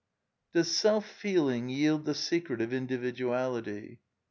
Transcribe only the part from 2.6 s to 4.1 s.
individuality